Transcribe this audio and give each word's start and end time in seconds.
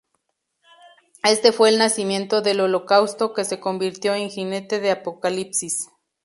Este 1.23 1.51
fue 1.51 1.69
el 1.69 1.77
nacimiento 1.77 2.41
del 2.41 2.61
Holocausto, 2.61 3.35
que 3.35 3.45
se 3.45 3.59
convirtió 3.59 4.15
en 4.15 4.31
Jinete 4.31 4.79
de 4.79 4.89
Apocalipsis. 4.89 5.89